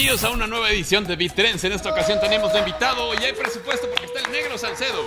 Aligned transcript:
Bienvenidos 0.00 0.24
a 0.24 0.30
una 0.34 0.46
nueva 0.46 0.70
edición 0.70 1.06
de 1.06 1.14
Trends. 1.28 1.62
En 1.62 1.72
esta 1.72 1.90
ocasión 1.90 2.18
tenemos 2.22 2.50
de 2.54 2.60
invitado 2.60 3.12
y 3.20 3.22
hay 3.22 3.34
presupuesto 3.34 3.86
porque 3.90 4.06
está 4.06 4.20
el 4.20 4.32
negro 4.32 4.56
Salcedo. 4.56 5.04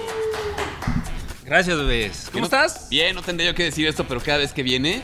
Gracias, 1.44 1.76
bebés. 1.80 2.26
¿Cómo 2.32 2.42
No- 2.42 2.46
estás? 2.46 2.90
Bien, 2.92 3.16
no 3.16 3.24
tendría 3.24 3.50
yo 3.50 3.56
que 3.56 3.64
decir 3.64 3.88
esto, 3.88 4.08
pero 4.08 4.22
cada 4.22 4.38
vez 4.38 4.54
que 4.54 4.62
viene. 4.62 5.02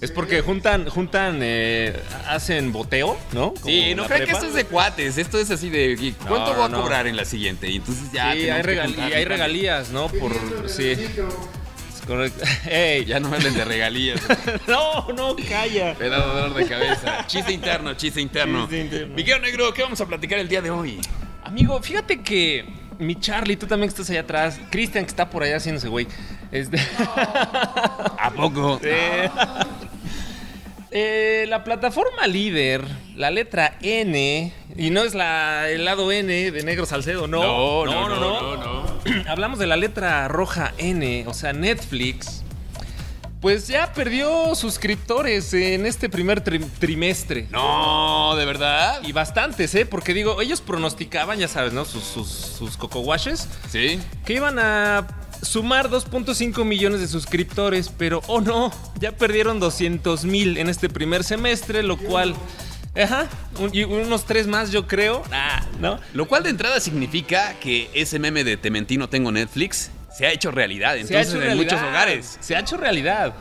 Es 0.00 0.10
porque 0.10 0.40
juntan, 0.40 0.88
juntan, 0.88 1.40
eh, 1.42 2.00
hacen 2.28 2.72
boteo, 2.72 3.18
¿no? 3.32 3.52
Sí, 3.62 3.94
no 3.94 4.06
crean 4.06 4.24
que 4.24 4.32
esto 4.32 4.46
es 4.46 4.54
de 4.54 4.64
cuates. 4.64 5.18
Esto 5.18 5.38
es 5.38 5.50
así 5.50 5.68
de. 5.68 5.98
¿y 6.00 6.12
¿Cuánto 6.12 6.52
No, 6.52 6.56
voy 6.56 6.64
a 6.64 6.68
no. 6.70 6.80
cobrar 6.80 7.06
en 7.06 7.16
la 7.18 7.26
siguiente? 7.26 7.68
Y 7.68 7.76
entonces 7.76 8.10
ya. 8.14 8.32
Sí, 8.32 8.48
hay, 8.48 8.62
regal- 8.62 8.96
y 9.20 9.24
regalías, 9.26 9.90
¿no? 9.90 10.08
Por, 10.08 10.32
sí. 10.66 10.96
Correcto. 12.10 12.44
Ey, 12.70 13.04
Ya 13.04 13.20
no 13.20 13.28
me 13.28 13.36
hablen 13.36 13.54
de 13.54 13.64
regalías. 13.64 14.20
no, 14.66 15.08
no, 15.12 15.36
calla. 15.48 15.94
Me 15.98 16.08
da 16.08 16.18
dolor 16.18 16.54
de 16.54 16.66
cabeza. 16.66 17.26
Chiste 17.26 17.52
interno, 17.52 17.94
chiste 17.94 18.20
interno. 18.20 18.62
Chiste 18.62 18.80
interno. 18.80 19.14
Miguel 19.14 19.40
Negro, 19.40 19.72
¿qué 19.72 19.82
vamos 19.82 20.00
a 20.00 20.06
platicar 20.06 20.38
el 20.38 20.48
día 20.48 20.60
de 20.60 20.70
hoy? 20.70 21.00
Amigo, 21.44 21.80
fíjate 21.80 22.20
que 22.20 22.66
mi 22.98 23.14
Charlie, 23.14 23.56
tú 23.56 23.66
también 23.66 23.88
que 23.88 23.94
estás 23.94 24.10
allá 24.10 24.20
atrás, 24.20 24.60
Cristian 24.70 25.04
que 25.04 25.10
está 25.10 25.30
por 25.30 25.42
allá 25.42 25.56
haciéndose 25.56 25.88
güey. 25.88 26.06
Este... 26.50 26.78
¿A 26.98 28.32
poco? 28.34 28.80
Eh, 30.92 31.42
eh, 31.42 31.46
la 31.48 31.62
plataforma 31.62 32.26
líder, 32.26 32.84
la 33.14 33.30
letra 33.30 33.78
N, 33.80 34.52
y 34.76 34.90
no 34.90 35.04
es 35.04 35.14
la, 35.14 35.70
el 35.70 35.84
lado 35.84 36.10
N 36.10 36.50
de 36.50 36.62
Negro 36.64 36.84
Salcedo, 36.84 37.28
no. 37.28 37.84
no, 37.84 38.08
no, 38.08 38.08
no, 38.08 38.56
no. 38.56 38.79
Hablamos 39.28 39.58
de 39.58 39.66
la 39.66 39.76
letra 39.76 40.26
roja 40.28 40.72
N, 40.78 41.24
o 41.26 41.34
sea, 41.34 41.52
Netflix. 41.52 42.42
Pues 43.40 43.68
ya 43.68 43.94
perdió 43.94 44.54
suscriptores 44.54 45.54
en 45.54 45.86
este 45.86 46.10
primer 46.10 46.44
tri- 46.44 46.68
trimestre. 46.78 47.46
No, 47.50 48.34
¿de 48.36 48.44
verdad? 48.44 49.00
Y 49.02 49.12
bastantes, 49.12 49.74
¿eh? 49.74 49.86
Porque 49.86 50.12
digo, 50.12 50.42
ellos 50.42 50.60
pronosticaban, 50.60 51.38
ya 51.38 51.48
sabes, 51.48 51.72
¿no? 51.72 51.86
Sus, 51.86 52.04
sus, 52.04 52.28
sus 52.28 52.76
coco 52.76 53.00
washes, 53.00 53.48
Sí. 53.70 53.98
que 54.26 54.34
iban 54.34 54.58
a 54.58 55.06
sumar 55.40 55.88
2.5 55.88 56.66
millones 56.66 57.00
de 57.00 57.08
suscriptores, 57.08 57.88
pero 57.96 58.20
oh 58.26 58.42
no, 58.42 58.70
ya 59.00 59.12
perdieron 59.12 59.58
200 59.58 60.26
mil 60.26 60.58
en 60.58 60.68
este 60.68 60.90
primer 60.90 61.24
semestre, 61.24 61.82
lo 61.82 61.96
cual, 61.96 62.34
ajá, 62.94 63.26
un- 63.58 63.70
y 63.74 63.84
unos 63.84 64.24
tres 64.24 64.46
más 64.46 64.70
yo 64.72 64.86
creo, 64.86 65.22
ah, 65.32 65.62
¿no? 65.80 65.98
Lo 66.14 66.26
cual 66.28 66.42
de 66.42 66.50
entrada 66.50 66.80
significa 66.80 67.54
que 67.60 67.90
ese 67.94 68.18
meme 68.18 68.44
de 68.44 68.56
Te 68.56 68.70
mentí, 68.70 68.96
no 68.96 69.08
tengo 69.08 69.30
Netflix 69.32 69.90
se 70.12 70.26
ha 70.26 70.32
hecho 70.32 70.50
realidad. 70.50 70.90
Ha 70.90 70.96
Entonces, 70.96 71.28
hecho 71.28 71.36
en 71.36 71.42
realidad. 71.44 71.72
muchos 71.76 71.88
hogares. 71.88 72.36
Se 72.40 72.56
ha 72.56 72.58
hecho 72.60 72.76
realidad. 72.76 73.32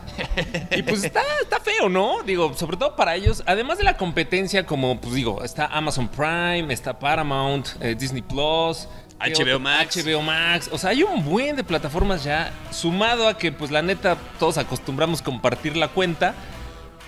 Y 0.72 0.84
pues 0.84 1.04
está, 1.04 1.24
está 1.42 1.60
feo, 1.60 1.90
¿no? 1.90 2.22
Digo, 2.24 2.56
sobre 2.56 2.78
todo 2.78 2.96
para 2.96 3.16
ellos. 3.16 3.44
Además 3.48 3.80
de 3.80 3.84
la 3.84 3.98
competencia, 3.98 4.66
como 4.66 5.02
pues 5.02 5.16
digo, 5.16 5.44
está 5.44 5.66
Amazon 5.66 6.08
Prime, 6.08 6.72
está 6.72 6.98
Paramount, 6.98 7.70
eh, 7.82 7.96
Disney 8.00 8.22
Plus. 8.22 8.88
¿qué 9.22 9.34
HBO? 9.34 9.60
Max. 9.60 9.98
HBO 10.06 10.22
Max. 10.22 10.70
O 10.72 10.78
sea, 10.78 10.92
hay 10.92 11.02
un 11.04 11.26
buen 11.26 11.56
de 11.56 11.64
plataformas 11.64 12.24
ya. 12.24 12.54
Sumado 12.72 13.28
a 13.28 13.38
que, 13.38 13.52
pues 13.52 13.72
la 13.72 13.82
neta, 13.82 14.16
todos 14.38 14.58
acostumbramos 14.60 15.22
compartir 15.24 15.76
la 15.76 15.88
cuenta. 15.90 16.36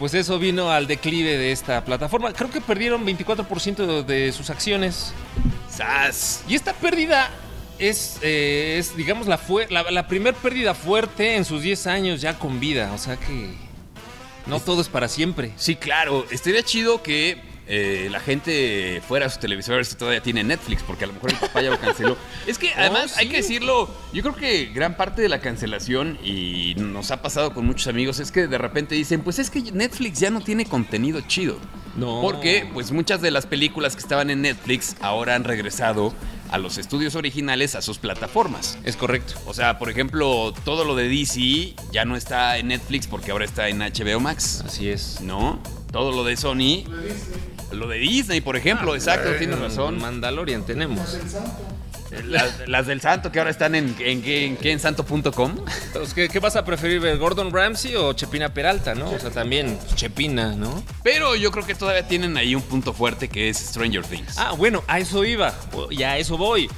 Pues 0.02 0.16
eso 0.16 0.40
vino 0.40 0.72
al 0.72 0.88
declive 0.88 1.38
de 1.38 1.52
esta 1.52 1.86
plataforma. 1.86 2.34
Creo 2.34 2.50
que 2.50 2.60
perdieron 2.60 3.06
24% 3.06 4.04
de, 4.04 4.32
sus 4.32 4.50
acciones. 4.50 5.14
¡Sas! 5.70 6.44
Y 6.48 6.56
esta 6.56 6.74
pérdida 6.74 7.30
es, 7.78 8.18
eh, 8.24 8.78
es 8.80 8.98
digamos, 8.98 9.28
la, 9.28 9.40
la, 9.70 9.92
la 9.92 10.08
primer 10.08 10.34
pérdida 10.34 10.74
fuerte 10.74 11.36
en 11.36 11.46
sus 11.46 11.62
10 11.62 11.86
años 11.86 12.20
ya 12.20 12.40
con 12.40 12.60
vida. 12.60 12.92
O 12.96 12.98
sea 12.98 13.16
que 13.16 13.54
no 14.48 14.60
todo 14.60 14.82
es 14.82 14.90
para 14.90 15.08
siempre. 15.08 15.52
Sí, 15.56 15.76
claro. 15.76 16.26
Estaría 16.32 16.64
chido 16.64 17.04
que 17.04 17.40
eh, 17.74 18.10
la 18.12 18.20
gente 18.20 19.02
fuera 19.08 19.28
a 19.28 19.30
sus 19.30 19.40
televisores 19.40 19.88
si 19.88 19.96
todavía 19.96 20.22
tiene 20.22 20.44
Netflix, 20.44 20.84
porque 20.84 21.06
a 21.06 21.08
lo 21.08 21.14
mejor 21.14 21.32
el 21.32 21.38
papá 21.38 21.62
ya 21.62 21.70
lo 21.70 21.80
canceló. 21.80 22.18
Es 22.46 22.58
que 22.58 22.74
además 22.74 23.14
Oh, 23.16 23.20
hay 23.20 23.26
sí. 23.28 23.32
que 23.32 23.38
decirlo, 23.38 23.90
yo 24.12 24.22
creo 24.24 24.36
que 24.36 24.66
gran 24.74 24.98
parte 24.98 25.22
de 25.22 25.30
la 25.30 25.40
cancelación, 25.40 26.18
y 26.22 26.76
nos 26.78 27.12
ha 27.12 27.22
pasado 27.22 27.54
con 27.54 27.66
muchos 27.66 27.88
amigos, 27.88 28.20
es 28.20 28.32
que 28.32 28.48
de 28.48 28.58
repente 28.58 28.94
dicen, 28.96 29.22
pues 29.22 29.40
es 29.40 29.50
que 29.50 29.62
Netflix 29.72 30.20
ya 30.20 30.30
no 30.32 30.42
tiene 30.42 30.66
contenido 30.66 31.22
chido. 31.22 31.58
No. 31.96 32.20
Porque 32.22 32.70
pues 32.74 32.92
muchas 32.92 33.22
de 33.22 33.32
las 33.32 33.46
películas 33.46 33.96
que 33.96 34.02
estaban 34.02 34.30
en 34.30 34.42
Netflix 34.42 34.96
ahora 35.02 35.36
han 35.36 35.44
regresado 35.46 36.14
a 36.50 36.58
los 36.58 36.78
estudios 36.78 37.16
originales, 37.16 37.76
a 37.76 37.82
sus 37.82 37.98
plataformas. 37.98 38.78
Es 38.84 38.98
correcto. 38.98 39.36
O 39.46 39.54
sea, 39.54 39.78
por 39.80 39.90
ejemplo, 39.90 40.54
todo 40.66 40.84
lo 40.84 40.96
de 40.96 41.08
DC 41.08 41.76
ya 41.94 42.04
no 42.06 42.16
está 42.18 42.58
en 42.58 42.68
Netflix 42.68 43.08
porque 43.08 43.32
ahora 43.32 43.46
está 43.46 43.70
en 43.70 43.80
HBO 43.80 44.20
Max. 44.20 44.62
Así 44.66 44.90
es. 44.90 45.20
¿no? 45.22 45.60
Todo 45.92 46.12
lo 46.12 46.24
de 46.26 46.36
Sony. 46.38 46.84
Lo 47.72 47.88
de 47.88 47.98
Disney, 48.00 48.42
por 48.42 48.56
ejemplo, 48.58 48.96
exacto, 48.96 49.30
tienes 49.38 49.60
razón. 49.60 50.00
Mandalorian 50.00 50.66
tenemos. 50.66 51.18
Las, 52.26 52.68
las 52.68 52.88
del 52.88 53.00
santo 53.00 53.32
que 53.32 53.40
ahora 53.40 53.52
están 53.52 53.74
en, 53.74 53.96
en, 54.00 54.22
qué- 54.22 54.46
en, 54.46 54.58
en 54.62 54.80
santo.com. 54.82 55.56
Entonces, 55.88 56.14
¿qué, 56.14 56.28
qué 56.28 56.40
vas 56.40 56.58
a 56.58 56.66
preferir 56.66 57.00
ver? 57.00 57.18
¿Gordon 57.18 57.54
Ramsay 57.54 57.96
o 57.96 58.12
Chepina 58.12 58.54
Peralta, 58.54 58.94
no? 58.94 59.12
O 59.12 59.18
sea, 59.20 59.30
también 59.32 59.78
pues, 59.82 59.96
Chepina, 59.96 60.54
¿no? 60.58 60.84
Pero 61.04 61.36
yo 61.38 61.52
creo 61.52 61.66
que 61.66 61.74
todavía 61.74 62.06
tienen 62.06 62.36
ahí 62.36 62.54
un 62.54 62.64
punto 62.64 62.92
fuerte 62.92 63.30
que 63.30 63.48
es 63.48 63.58
Stranger 63.58 64.04
Things. 64.06 64.38
Ah, 64.38 64.52
bueno, 64.52 64.84
a 64.88 65.00
eso 65.00 65.24
iba. 65.24 65.54
Y 65.90 66.04
a 66.04 66.18
eso 66.18 66.38
voy. 66.38 66.70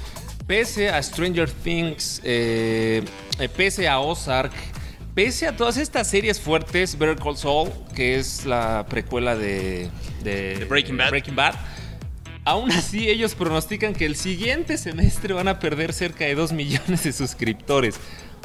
Pese 0.45 0.89
a 0.89 1.01
Stranger 1.01 1.49
Things, 1.49 2.21
eh, 2.23 3.03
eh, 3.39 3.49
pese 3.49 3.87
a 3.87 3.99
Ozark, 4.01 4.51
pese 5.15 5.47
a 5.47 5.57
todas 5.57 5.77
estas 5.77 6.07
series 6.07 6.39
fuertes, 6.39 6.95
Better 6.99 7.15
Call 7.15 7.37
Saul, 7.37 7.71
que 7.95 8.19
es 8.19 8.45
la 8.45 8.85
precuela 8.87 9.35
de, 9.35 9.89
de- 10.23 10.56
De 10.59 10.66
Breaking 10.66 10.97
Bad. 10.97 11.09
Breaking 11.09 11.35
Bad, 11.35 11.56
aún 12.45 12.72
así 12.72 13.09
ellos 13.09 13.35
pronostican 13.35 13.94
que 13.94 14.06
el 14.06 14.16
siguiente 14.16 14.78
semestre 14.78 15.34
van 15.34 15.47
a 15.47 15.59
perder 15.59 15.94
cerca 15.94 16.25
de 16.25 16.35
2 16.35 16.51
millones 16.53 17.03
de 17.03 17.11
suscriptores. 17.13 17.95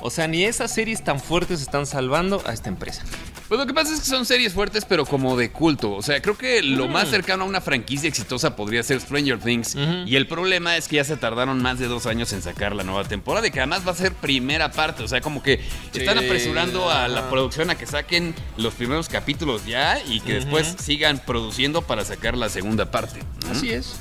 O 0.00 0.10
sea, 0.10 0.28
ni 0.28 0.44
esas 0.44 0.70
series 0.72 1.02
tan 1.02 1.18
fuertes 1.20 1.60
están 1.60 1.84
salvando 1.86 2.42
a 2.46 2.52
esta 2.52 2.68
empresa. 2.68 3.02
Pues 3.48 3.58
lo 3.58 3.66
que 3.66 3.72
pasa 3.72 3.94
es 3.94 4.00
que 4.00 4.06
son 4.06 4.26
series 4.26 4.52
fuertes, 4.52 4.84
pero 4.84 5.06
como 5.06 5.34
de 5.36 5.50
culto. 5.50 5.92
O 5.92 6.02
sea, 6.02 6.20
creo 6.20 6.36
que 6.36 6.62
lo 6.62 6.86
más 6.86 7.08
cercano 7.08 7.44
a 7.44 7.46
una 7.46 7.62
franquicia 7.62 8.06
exitosa 8.06 8.54
podría 8.56 8.82
ser 8.82 9.00
Stranger 9.00 9.38
Things. 9.38 9.74
Y 10.06 10.16
el 10.16 10.26
problema 10.26 10.76
es 10.76 10.86
que 10.86 10.96
ya 10.96 11.04
se 11.04 11.16
tardaron 11.16 11.62
más 11.62 11.78
de 11.78 11.86
dos 11.86 12.06
años 12.06 12.32
en 12.34 12.42
sacar 12.42 12.74
la 12.74 12.84
nueva 12.84 13.04
temporada 13.04 13.46
y 13.46 13.50
que 13.50 13.60
además 13.60 13.86
va 13.86 13.92
a 13.92 13.94
ser 13.94 14.12
primera 14.12 14.70
parte. 14.70 15.02
O 15.02 15.08
sea, 15.08 15.22
como 15.22 15.42
que 15.42 15.60
están 15.94 16.18
apresurando 16.18 16.90
a 16.90 17.08
la 17.08 17.30
producción 17.30 17.70
a 17.70 17.74
que 17.76 17.86
saquen 17.86 18.34
los 18.58 18.74
primeros 18.74 19.08
capítulos 19.08 19.64
ya 19.64 19.98
y 20.06 20.20
que 20.20 20.34
después 20.34 20.76
sigan 20.78 21.18
produciendo 21.18 21.82
para 21.82 22.04
sacar 22.04 22.36
la 22.36 22.50
segunda 22.50 22.90
parte. 22.90 23.20
Así 23.50 23.70
es. 23.70 23.94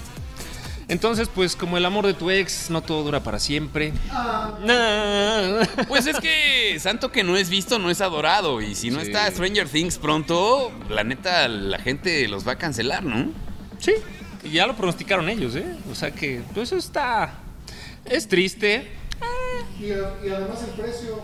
Entonces, 0.90 1.28
pues 1.34 1.56
como 1.58 1.76
el 1.78 1.86
amor 1.86 2.06
de 2.08 2.14
tu 2.14 2.30
ex, 2.30 2.70
no 2.70 2.82
todo 2.82 3.04
dura 3.04 3.22
para 3.22 3.40
siempre. 3.40 3.92
No. 4.62 5.60
Pues 5.88 6.08
es 6.08 6.18
que 6.20 6.78
santo 6.80 7.12
que 7.12 7.24
no 7.24 7.36
es 7.36 7.50
visto 7.50 7.78
no 7.78 7.90
es 7.90 8.00
adorado. 8.00 8.62
Y 8.62 8.74
si 8.74 8.90
no 8.90 9.02
Sí. 9.02 9.08
está 9.08 9.30
Stranger 9.30 9.68
Things 9.68 9.98
pronto, 9.98 10.72
la 10.90 11.04
neta, 11.04 11.48
la 11.50 11.78
gente 11.80 12.28
los 12.30 12.48
va 12.48 12.54
a 12.54 12.58
cancelar, 12.58 13.04
¿no? 13.04 13.32
Sí, 13.80 13.94
y 14.44 14.52
ya 14.52 14.66
lo 14.66 14.76
pronosticaron 14.76 15.28
ellos, 15.30 15.56
¿eh? 15.56 15.76
O 15.92 15.96
sea 15.96 16.12
que, 16.12 16.42
pues 16.54 16.70
eso 16.70 16.78
está. 16.78 17.34
Es 18.06 18.28
triste. 18.28 18.90
Y, 19.80 19.88
y 19.88 19.92
además 20.32 20.64
el 20.64 20.82
precio. 20.82 21.22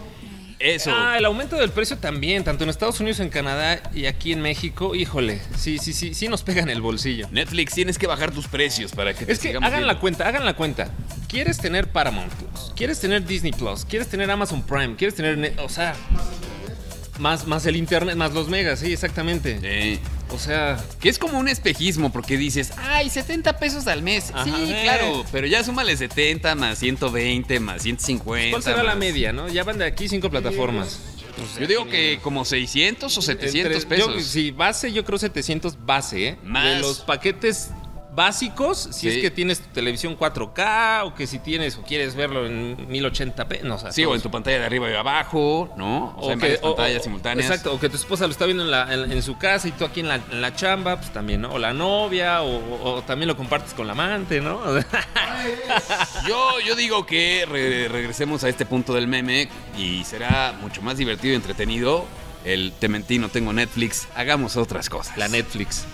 Eso. 0.64 0.92
Ah, 0.96 1.18
el 1.18 1.26
aumento 1.26 1.58
del 1.58 1.70
precio 1.72 1.98
también, 1.98 2.44
tanto 2.46 2.64
en 2.64 2.70
Estados 2.70 3.00
Unidos, 3.02 3.20
en 3.20 3.30
Canadá 3.30 3.82
y 3.94 4.06
aquí 4.06 4.32
en 4.32 4.42
México. 4.42 4.96
Híjole, 4.96 5.42
sí, 5.58 5.78
sí, 5.78 5.92
sí, 5.92 6.14
sí 6.14 6.30
nos 6.30 6.42
pega 6.44 6.62
en 6.62 6.70
el 6.70 6.80
bolsillo. 6.82 7.28
Netflix, 7.32 7.74
tienes 7.74 7.98
que 7.98 8.08
bajar 8.08 8.32
tus 8.32 8.48
precios 8.48 8.94
para 8.94 9.14
que 9.14 9.26
te 9.26 9.34
Es 9.34 9.40
que 9.40 9.50
hagan 9.50 9.62
viendo. 9.70 9.88
la 9.88 10.00
cuenta, 10.00 10.28
hagan 10.28 10.46
la 10.46 10.56
cuenta. 10.56 10.90
¿Quieres 11.28 11.58
tener 11.58 11.92
Paramount 11.92 12.32
Plus? 12.34 12.72
¿Quieres 12.76 13.00
tener 13.02 13.26
Disney 13.26 13.52
Plus? 13.52 13.84
¿Quieres 13.86 14.08
tener 14.08 14.32
Amazon 14.32 14.62
Prime? 14.64 14.96
¿Quieres 14.96 15.16
tener, 15.16 15.38
Net- 15.38 15.60
o 15.60 15.68
sea, 15.68 15.96
más, 17.20 17.46
más 17.48 17.66
el 17.66 17.76
internet, 17.76 18.16
más 18.16 18.34
los 18.34 18.48
megas, 18.50 18.80
sí, 18.80 18.94
exactamente. 18.94 19.60
Sí. 19.60 20.00
O 20.34 20.40
sea, 20.40 20.84
Que 21.00 21.10
es 21.10 21.20
como 21.20 21.38
un 21.40 21.48
espejismo, 21.48 22.12
porque 22.12 22.38
dices, 22.38 22.72
ay, 22.78 23.10
70 23.10 23.58
pesos 23.60 23.86
al 23.88 24.02
mes. 24.02 24.32
Ajá. 24.34 24.44
sí, 24.46 24.52
claro, 24.84 25.24
pero 25.32 25.46
ya 25.48 25.64
súmale 25.64 25.96
70 25.96 26.56
más 26.56 26.80
120 26.80 27.60
más 27.60 27.84
150. 27.84 28.52
¿cuál 28.52 28.64
será 28.64 28.78
la 28.84 28.90
más- 28.92 28.98
media, 28.98 29.32
no? 29.32 29.48
Ya 29.48 29.64
van 29.64 29.78
de 29.78 29.86
aquí 29.86 30.08
cinco 30.10 30.30
plataformas. 30.32 31.00
Yo 31.60 31.66
digo 31.68 31.88
que 31.88 32.20
como 32.22 32.46
600 32.46 33.16
o 33.18 33.22
700 33.22 33.84
Entre- 33.84 33.98
yo- 34.00 34.08
pesos. 34.08 34.24
sí, 34.26 34.52
base, 34.52 34.92
yo 34.92 35.04
creo 35.04 35.18
700 35.18 35.84
base, 35.86 36.28
¿eh? 36.30 36.38
Más. 36.44 36.76
De 36.76 36.80
los 36.80 37.00
paquetes 37.02 37.70
básicos, 38.16 38.78
si 38.92 39.02
Sí. 39.02 39.10
es 39.10 39.18
que 39.22 39.32
tienes 39.32 39.60
tu 39.60 39.70
televisión 39.74 40.16
4K 40.18 41.04
o 41.06 41.16
que 41.16 41.26
si 41.28 41.40
tienes 41.40 41.78
o 41.78 41.82
quieres 41.82 42.16
verlo 42.16 42.46
en 42.46 42.88
1080p, 42.90 43.62
no, 43.64 43.76
o 43.76 43.78
sea, 43.80 43.92
Sí, 43.92 44.06
o 44.06 44.14
en 44.16 44.22
tu 44.22 44.30
pantalla 44.32 44.60
de 44.60 44.66
arriba 44.66 44.90
y 44.90 44.94
abajo, 44.94 45.74
¿no? 45.78 46.14
O, 46.18 46.24
sea, 46.26 46.34
en 46.34 46.40
que- 46.40 46.46
varias 46.46 46.62
pantallas 46.62 47.02
o- 47.02 47.04
simultáneas. 47.04 47.50
Exacto, 47.50 47.74
o 47.74 47.80
que 47.80 47.90
tu 47.90 47.96
esposa 47.96 48.26
lo 48.26 48.32
está 48.32 48.46
viendo 48.46 48.64
en, 48.64 48.72
la- 48.72 48.94
en- 48.94 49.12
en 49.12 49.22
su 49.24 49.38
casa 49.38 49.68
y 49.68 49.72
tú 49.72 49.86
aquí 49.86 50.02
en 50.02 50.08
la, 50.08 50.16
en 50.16 50.42
la 50.42 50.56
chamba, 50.56 50.98
pues 50.98 51.12
también, 51.12 51.42
¿no? 51.42 51.52
O 51.54 51.60
la 51.60 51.74
novia, 51.74 52.42
o, 52.44 53.02
también 53.06 53.28
lo 53.28 53.36
compartes 53.38 53.74
con 53.74 53.88
la 53.88 53.94
amante, 53.94 54.42
¿no? 54.42 54.62
Yo, 56.28 56.60
yo 56.66 56.76
digo 56.76 57.06
que 57.06 57.46
re- 57.50 57.88
regresemos 57.90 58.44
a 58.44 58.50
este 58.50 58.66
punto 58.66 58.94
del 58.94 59.08
meme 59.08 59.50
y 59.78 60.04
será 60.06 60.54
mucho 60.62 60.82
más 60.82 60.98
divertido 60.98 61.34
y 61.34 61.36
entretenido. 61.36 62.06
El 62.46 62.74
te 62.80 62.88
mentí, 62.90 63.20
no 63.20 63.30
tengo 63.30 63.54
Netflix. 63.54 64.08
Hagamos 64.16 64.58
otras 64.58 64.90
cosas. 64.90 65.18
la 65.18 65.28
Netflix. 65.28 65.86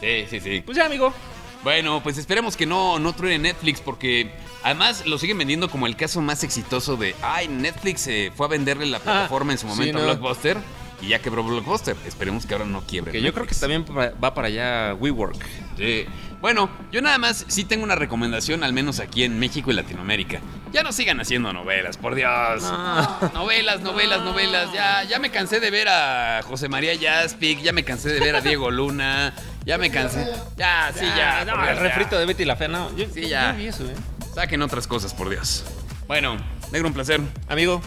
Sí, 0.00 0.26
sí, 0.28 0.40
sí. 0.40 0.62
Pues 0.64 0.76
ya, 0.76 0.86
amigo. 0.86 1.12
Bueno, 1.62 2.02
pues 2.02 2.18
esperemos 2.18 2.56
que 2.56 2.66
no, 2.66 2.98
no 2.98 3.12
truene 3.12 3.38
Netflix 3.38 3.80
porque 3.80 4.32
además 4.62 5.06
lo 5.06 5.18
siguen 5.18 5.38
vendiendo 5.38 5.70
como 5.70 5.86
el 5.86 5.96
caso 5.96 6.20
más 6.20 6.42
exitoso 6.42 6.96
de, 6.96 7.14
ay, 7.22 7.48
Netflix 7.48 8.06
eh, 8.08 8.32
fue 8.34 8.46
a 8.46 8.48
venderle 8.48 8.86
la 8.86 8.98
plataforma 8.98 9.52
en 9.52 9.58
su 9.58 9.68
sí, 9.68 9.72
momento 9.72 9.98
a. 9.98 10.02
Blockbuster 10.02 10.58
y 11.00 11.08
ya 11.08 11.20
quebró 11.20 11.42
Blockbuster. 11.42 11.96
Esperemos 12.06 12.46
que 12.46 12.54
ahora 12.54 12.66
no 12.66 12.82
quiebre. 12.82 13.12
Que 13.12 13.20
yo 13.20 13.32
creo 13.34 13.46
que 13.46 13.54
también 13.54 13.84
va 13.96 14.34
para 14.34 14.48
allá 14.48 14.94
WeWork. 14.94 15.44
Sí. 15.76 16.06
Bueno, 16.40 16.68
yo 16.90 17.00
nada 17.02 17.18
más 17.18 17.44
sí 17.46 17.64
tengo 17.64 17.84
una 17.84 17.94
recomendación, 17.94 18.64
al 18.64 18.72
menos 18.72 18.98
aquí 18.98 19.22
en 19.22 19.38
México 19.38 19.70
y 19.70 19.74
Latinoamérica. 19.74 20.40
Ya 20.72 20.82
no 20.82 20.90
sigan 20.90 21.20
haciendo 21.20 21.52
novelas, 21.52 21.96
por 21.96 22.16
Dios. 22.16 22.62
Novelas, 23.34 23.80
novelas, 23.82 24.22
novelas. 24.22 24.72
Ya, 24.72 25.04
ya 25.04 25.20
me 25.20 25.30
cansé 25.30 25.60
de 25.60 25.70
ver 25.70 25.88
a 25.88 26.40
José 26.42 26.68
María 26.68 26.94
Jaspic, 27.00 27.60
ya 27.60 27.72
me 27.72 27.84
cansé 27.84 28.08
de 28.08 28.18
ver 28.18 28.34
a 28.34 28.40
Diego 28.40 28.72
Luna, 28.72 29.34
ya 29.64 29.78
me 29.78 29.90
cansé. 29.90 30.26
Ya, 30.56 30.92
sí, 30.94 31.04
ya. 31.16 31.44
no, 31.44 31.64
el 31.68 31.76
refrito 31.78 32.18
de 32.18 32.26
Betty 32.26 32.44
la 32.44 32.56
Fea, 32.56 32.68
no. 32.68 32.94
Yo, 32.96 33.06
Sí, 33.12 33.28
ya. 33.28 33.52
yo 33.52 33.58
vi 33.58 33.66
eso, 33.68 33.84
¿eh? 33.84 33.94
Saquen 34.34 34.62
otras 34.62 34.86
cosas, 34.86 35.14
por 35.14 35.28
Dios. 35.28 35.64
Bueno, 36.06 36.36
negro, 36.70 36.88
un 36.88 36.94
placer. 36.94 37.20
Amigo, 37.48 37.80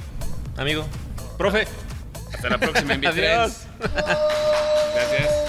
amigo, 0.57 0.85
profe. 1.37 1.67
Hasta 2.33 2.49
la 2.49 2.57
próxima, 2.57 2.93
en 2.93 3.05
Adiós. 3.07 3.53
Gracias. 3.79 5.44